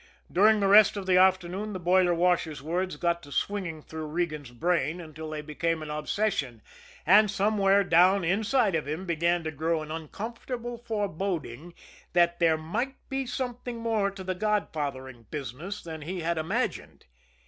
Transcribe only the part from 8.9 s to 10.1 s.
began to grow an